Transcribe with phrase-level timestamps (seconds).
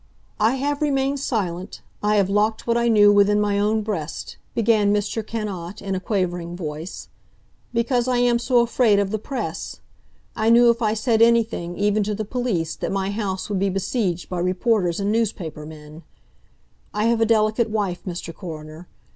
[0.39, 5.23] "I have remained silent—I have locked what I knew within my own breast"—began Mr.
[5.23, 7.07] Cannot in a quavering voice,
[7.71, 9.79] "because I am so afraid of the Press!
[10.35, 13.69] I knew if I said anything, even to the police, that my house would be
[13.69, 16.01] besieged by reporters and newspaper men....
[16.95, 18.33] I have a delicate wife, Mr.
[18.33, 18.87] Coroner.